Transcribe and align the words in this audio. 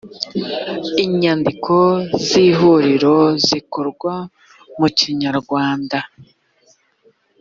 inyandiko 1.05 1.73
z 2.25 2.27
ihuriro 2.47 3.17
zikorwa 3.45 4.13
mu 4.79 4.87
kinyarwanda 4.97 5.99